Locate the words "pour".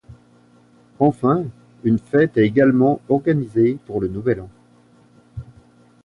3.85-4.01